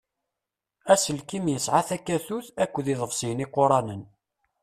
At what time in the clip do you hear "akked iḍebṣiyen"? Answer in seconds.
2.63-3.43